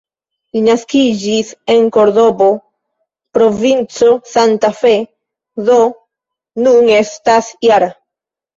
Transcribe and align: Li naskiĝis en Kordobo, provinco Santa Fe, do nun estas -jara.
Li 0.55 0.61
naskiĝis 0.67 1.51
en 1.73 1.89
Kordobo, 1.97 2.47
provinco 3.39 4.09
Santa 4.33 4.73
Fe, 4.81 4.97
do 5.71 5.79
nun 6.67 6.93
estas 6.99 7.55
-jara. 7.55 7.95